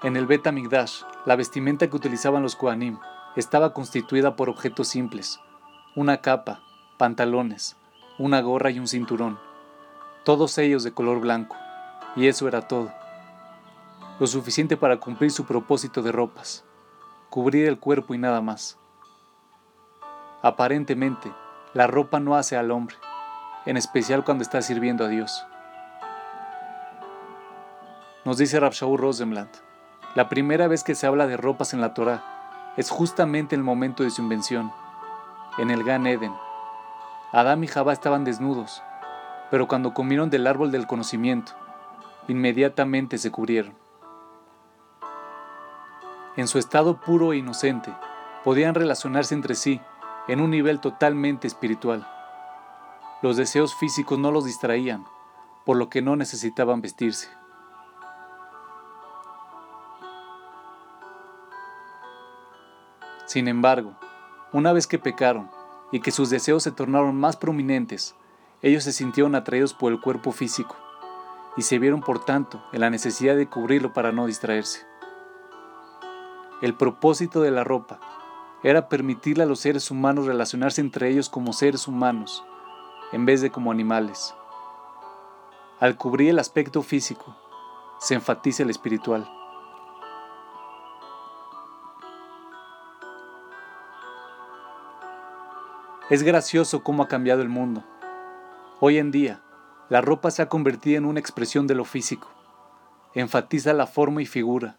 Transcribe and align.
En 0.00 0.16
el 0.16 0.26
Bet 0.26 0.46
Amigdash, 0.46 1.02
la 1.26 1.34
vestimenta 1.34 1.90
que 1.90 1.96
utilizaban 1.96 2.44
los 2.44 2.54
Kohanim 2.54 3.00
estaba 3.34 3.72
constituida 3.72 4.36
por 4.36 4.48
objetos 4.48 4.86
simples: 4.86 5.40
una 5.96 6.18
capa, 6.18 6.60
pantalones, 6.98 7.76
una 8.16 8.40
gorra 8.40 8.70
y 8.70 8.78
un 8.78 8.86
cinturón, 8.86 9.40
todos 10.24 10.56
ellos 10.58 10.84
de 10.84 10.92
color 10.92 11.18
blanco, 11.18 11.56
y 12.14 12.28
eso 12.28 12.46
era 12.46 12.68
todo. 12.68 12.92
Lo 14.20 14.28
suficiente 14.28 14.76
para 14.76 15.00
cumplir 15.00 15.32
su 15.32 15.46
propósito 15.46 16.00
de 16.00 16.12
ropas, 16.12 16.64
cubrir 17.28 17.66
el 17.66 17.80
cuerpo 17.80 18.14
y 18.14 18.18
nada 18.18 18.40
más. 18.40 18.78
Aparentemente, 20.42 21.32
la 21.74 21.88
ropa 21.88 22.20
no 22.20 22.36
hace 22.36 22.56
al 22.56 22.70
hombre, 22.70 22.94
en 23.66 23.76
especial 23.76 24.24
cuando 24.24 24.42
está 24.42 24.62
sirviendo 24.62 25.04
a 25.04 25.08
Dios. 25.08 25.44
Nos 28.24 28.38
dice 28.38 28.60
Rabshaw 28.60 28.96
Rosenblatt, 28.96 29.67
la 30.14 30.28
primera 30.28 30.68
vez 30.68 30.84
que 30.84 30.94
se 30.94 31.06
habla 31.06 31.26
de 31.26 31.36
ropas 31.36 31.74
en 31.74 31.80
la 31.80 31.94
Torah 31.94 32.72
es 32.76 32.90
justamente 32.90 33.54
el 33.54 33.62
momento 33.62 34.02
de 34.02 34.10
su 34.10 34.22
invención, 34.22 34.72
en 35.58 35.70
el 35.70 35.84
Gan 35.84 36.06
Eden. 36.06 36.32
Adán 37.32 37.62
y 37.62 37.66
Jabá 37.66 37.92
estaban 37.92 38.24
desnudos, 38.24 38.82
pero 39.50 39.68
cuando 39.68 39.92
comieron 39.92 40.30
del 40.30 40.46
árbol 40.46 40.70
del 40.70 40.86
conocimiento, 40.86 41.52
inmediatamente 42.28 43.18
se 43.18 43.30
cubrieron. 43.30 43.74
En 46.36 46.46
su 46.46 46.58
estado 46.58 47.00
puro 47.00 47.32
e 47.32 47.38
inocente, 47.38 47.92
podían 48.44 48.74
relacionarse 48.74 49.34
entre 49.34 49.54
sí 49.54 49.80
en 50.28 50.40
un 50.40 50.50
nivel 50.50 50.80
totalmente 50.80 51.46
espiritual. 51.46 52.06
Los 53.22 53.36
deseos 53.36 53.74
físicos 53.74 54.18
no 54.18 54.30
los 54.30 54.44
distraían, 54.44 55.04
por 55.66 55.76
lo 55.76 55.88
que 55.88 56.00
no 56.00 56.16
necesitaban 56.16 56.80
vestirse. 56.80 57.28
Sin 63.28 63.46
embargo, 63.46 63.92
una 64.54 64.72
vez 64.72 64.86
que 64.86 64.98
pecaron 64.98 65.50
y 65.92 66.00
que 66.00 66.12
sus 66.12 66.30
deseos 66.30 66.62
se 66.62 66.72
tornaron 66.72 67.14
más 67.14 67.36
prominentes, 67.36 68.14
ellos 68.62 68.84
se 68.84 68.92
sintieron 68.92 69.34
atraídos 69.34 69.74
por 69.74 69.92
el 69.92 70.00
cuerpo 70.00 70.32
físico 70.32 70.74
y 71.54 71.60
se 71.60 71.78
vieron 71.78 72.00
por 72.00 72.24
tanto 72.24 72.64
en 72.72 72.80
la 72.80 72.88
necesidad 72.88 73.36
de 73.36 73.46
cubrirlo 73.46 73.92
para 73.92 74.12
no 74.12 74.24
distraerse. 74.24 74.80
El 76.62 76.74
propósito 76.74 77.42
de 77.42 77.50
la 77.50 77.64
ropa 77.64 78.00
era 78.62 78.88
permitirle 78.88 79.42
a 79.44 79.46
los 79.46 79.60
seres 79.60 79.90
humanos 79.90 80.24
relacionarse 80.24 80.80
entre 80.80 81.10
ellos 81.10 81.28
como 81.28 81.52
seres 81.52 81.86
humanos, 81.86 82.46
en 83.12 83.26
vez 83.26 83.42
de 83.42 83.50
como 83.50 83.70
animales. 83.70 84.34
Al 85.80 85.98
cubrir 85.98 86.30
el 86.30 86.38
aspecto 86.38 86.80
físico, 86.80 87.36
se 88.00 88.14
enfatiza 88.14 88.62
el 88.62 88.70
espiritual. 88.70 89.30
Es 96.10 96.22
gracioso 96.22 96.82
cómo 96.82 97.02
ha 97.02 97.08
cambiado 97.08 97.42
el 97.42 97.50
mundo. 97.50 97.84
Hoy 98.80 98.96
en 98.96 99.10
día, 99.10 99.42
la 99.90 100.00
ropa 100.00 100.30
se 100.30 100.40
ha 100.40 100.48
convertido 100.48 100.96
en 100.96 101.04
una 101.04 101.20
expresión 101.20 101.66
de 101.66 101.74
lo 101.74 101.84
físico. 101.84 102.30
Enfatiza 103.12 103.74
la 103.74 103.86
forma 103.86 104.22
y 104.22 104.26
figura. 104.26 104.78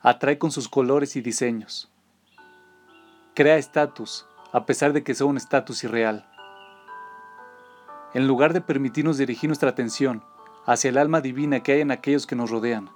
Atrae 0.00 0.36
con 0.36 0.50
sus 0.50 0.68
colores 0.68 1.16
y 1.16 1.22
diseños. 1.22 1.90
Crea 3.34 3.56
estatus, 3.56 4.26
a 4.52 4.66
pesar 4.66 4.92
de 4.92 5.02
que 5.02 5.14
sea 5.14 5.24
un 5.24 5.38
estatus 5.38 5.82
irreal. 5.82 6.28
En 8.12 8.26
lugar 8.26 8.52
de 8.52 8.60
permitirnos 8.60 9.16
dirigir 9.16 9.48
nuestra 9.48 9.70
atención 9.70 10.22
hacia 10.66 10.90
el 10.90 10.98
alma 10.98 11.22
divina 11.22 11.60
que 11.60 11.72
hay 11.72 11.80
en 11.80 11.90
aquellos 11.90 12.26
que 12.26 12.36
nos 12.36 12.50
rodean, 12.50 12.90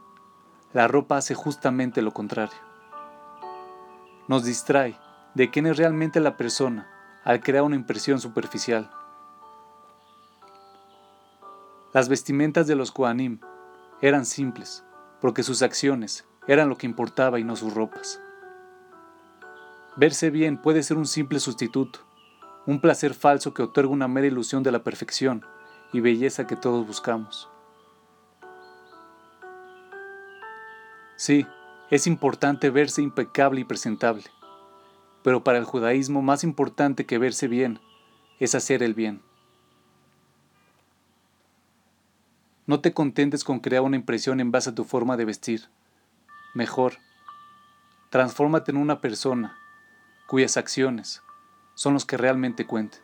la 0.75 0.87
ropa 0.87 1.17
hace 1.17 1.35
justamente 1.35 2.03
lo 2.03 2.13
contrario. 2.13 2.59
Nos 4.27 4.45
distrae 4.45 4.99
de 5.35 5.49
quién 5.49 5.65
es 5.65 5.79
realmente 5.79 6.21
la 6.21 6.37
persona 6.37 6.98
al 7.29 7.41
crear 7.41 7.63
una 7.63 7.77
impresión 7.77 8.19
superficial. 8.19 8.91
Las 11.93 12.09
vestimentas 12.09 12.67
de 12.67 12.75
los 12.75 12.91
Koanim 12.91 13.39
eran 14.01 14.25
simples, 14.25 14.83
porque 15.21 15.43
sus 15.43 15.61
acciones 15.61 16.27
eran 16.47 16.71
lo 16.71 16.79
que 16.79 16.87
importaba 16.87 17.39
y 17.39 17.45
no 17.45 17.55
sus 17.55 17.75
ropas. 17.75 18.19
Verse 19.97 20.31
bien 20.31 20.57
puede 20.57 20.83
ser 20.83 20.97
un 20.97 21.05
simple 21.05 21.39
sustituto, 21.39 22.01
un 22.65 22.81
placer 22.81 23.13
falso 23.13 23.53
que 23.53 23.63
otorga 23.63 23.93
una 23.93 24.09
mera 24.09 24.27
ilusión 24.27 24.63
de 24.63 24.73
la 24.73 24.83
perfección 24.83 25.45
y 25.93 26.01
belleza 26.01 26.47
que 26.47 26.57
todos 26.57 26.87
buscamos. 26.87 27.51
Sí, 31.17 31.47
es 31.91 32.07
importante 32.07 32.71
verse 32.71 33.03
impecable 33.03 33.61
y 33.61 33.65
presentable, 33.65 34.25
pero 35.29 35.45
para 35.45 35.59
el 35.59 35.65
judaísmo 35.65 36.23
más 36.23 36.43
importante 36.43 37.05
que 37.05 37.19
verse 37.19 37.49
bien 37.49 37.81
es 38.41 38.55
hacer 38.55 38.83
el 38.83 38.95
bien. 38.95 39.21
No 42.65 42.81
te 42.81 42.95
contentes 42.95 43.45
con 43.45 43.61
crear 43.61 43.83
una 43.83 43.97
impresión 43.97 44.41
en 44.41 44.51
base 44.51 44.71
a 44.71 44.75
tu 44.75 44.85
forma 44.85 45.19
de 45.19 45.27
vestir. 45.27 45.69
Mejor, 46.55 46.95
transfórmate 48.09 48.71
en 48.71 48.79
una 48.79 49.03
persona 49.03 49.55
cuyas 50.29 50.57
acciones 50.57 51.21
son 51.75 51.93
los 51.93 52.07
que 52.07 52.17
realmente 52.17 52.67
cuenten. 52.67 53.03